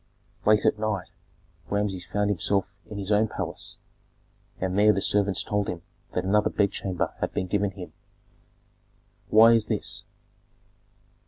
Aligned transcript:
Late 0.47 0.65
at 0.65 0.79
night 0.79 1.11
Rameses 1.69 2.05
found 2.07 2.31
himself 2.31 2.65
in 2.89 2.97
his 2.97 3.11
own 3.11 3.27
palace, 3.27 3.77
and 4.59 4.75
there 4.75 4.91
the 4.91 4.99
servants 4.99 5.43
told 5.43 5.67
him 5.67 5.83
that 6.15 6.23
another 6.23 6.49
bedchamber 6.49 7.13
had 7.19 7.33
been 7.35 7.45
given 7.45 7.69
him. 7.69 7.93
"Why 9.29 9.51
is 9.51 9.67
this?" 9.67 10.03